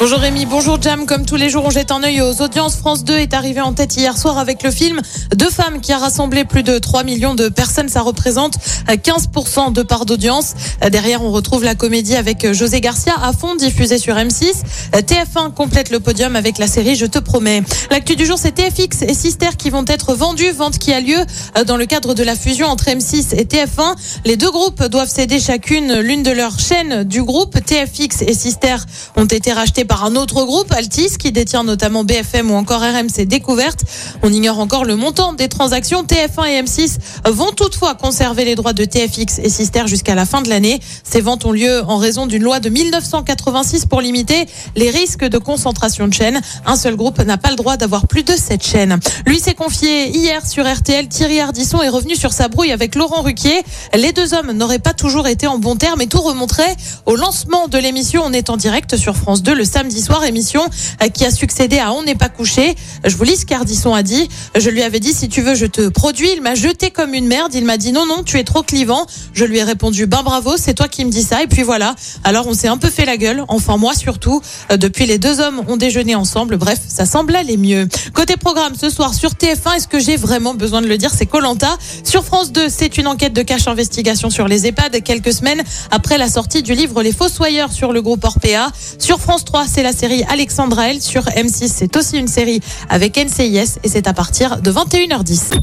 [0.00, 1.06] Bonjour Rémi, bonjour Jam.
[1.06, 2.76] Comme tous les jours, on jette un œil aux audiences.
[2.76, 5.00] France 2 est arrivé en tête hier soir avec le film
[5.34, 7.88] Deux femmes qui a rassemblé plus de 3 millions de personnes.
[7.88, 10.54] Ça représente 15% de part d'audience.
[10.88, 14.62] Derrière, on retrouve la comédie avec José Garcia à fond diffusée sur M6.
[14.92, 17.64] TF1 complète le podium avec la série Je te promets.
[17.90, 20.52] L'actu du jour, c'est TFX et Sister qui vont être vendus.
[20.52, 21.18] Vente qui a lieu
[21.66, 23.96] dans le cadre de la fusion entre M6 et TF1.
[24.24, 27.58] Les deux groupes doivent céder chacune l'une de leurs chaînes du groupe.
[27.64, 28.76] TFX et Sister
[29.16, 33.24] ont été rachetés par un autre groupe, Altis, qui détient notamment BFM ou encore RMC
[33.24, 33.80] Découverte.
[34.22, 36.04] On ignore encore le montant des transactions.
[36.04, 36.98] TF1 et M6
[37.30, 40.78] vont toutefois conserver les droits de TFX et Sister jusqu'à la fin de l'année.
[41.02, 44.46] Ces ventes ont lieu en raison d'une loi de 1986 pour limiter
[44.76, 46.40] les risques de concentration de chaînes.
[46.66, 49.00] Un seul groupe n'a pas le droit d'avoir plus de cette chaînes.
[49.26, 51.08] Lui s'est confié hier sur RTL.
[51.08, 53.62] Thierry Ardisson est revenu sur sa brouille avec Laurent Ruquier.
[53.94, 57.68] Les deux hommes n'auraient pas toujours été en bon terme et tout remonterait au lancement
[57.68, 58.22] de l'émission.
[58.24, 60.62] On est en direct sur France 2 le samedi soir, émission
[61.02, 62.74] euh, qui a succédé à On n'est pas couché.
[63.04, 64.28] Je vous lis ce qu'Ardisson a dit.
[64.56, 66.30] Je lui avais dit si tu veux je te produis.
[66.34, 67.54] Il m'a jeté comme une merde.
[67.54, 69.06] Il m'a dit non non tu es trop clivant.
[69.34, 71.94] Je lui ai répondu ben bravo c'est toi qui me dis ça et puis voilà.
[72.24, 73.44] Alors on s'est un peu fait la gueule.
[73.48, 74.42] Enfin moi surtout.
[74.72, 76.56] Euh, Depuis les deux hommes ont déjeuné ensemble.
[76.56, 77.88] Bref ça semble aller mieux.
[78.14, 81.10] Côté programme ce soir sur TF1 est-ce que j'ai vraiment besoin de le dire?
[81.16, 81.78] C'est Colanta.
[82.02, 85.62] Sur France 2 c'est une enquête de cache investigation sur les EHPAD quelques semaines
[85.92, 88.70] après la sortie du livre Les Fossoyeurs sur le groupe Orpea.
[88.98, 91.00] Sur France 3 c'est la série Alexandra L.
[91.00, 95.58] Sur M6, c'est aussi une série avec NCIS et c'est à partir de 21h10.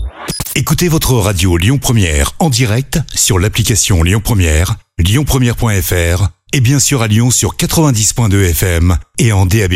[0.56, 7.02] Écoutez votre radio Lyon Première en direct sur l'application Lyon Première, lyonpremière.fr et bien sûr
[7.02, 9.74] à Lyon sur 90.2 FM et en DAB+.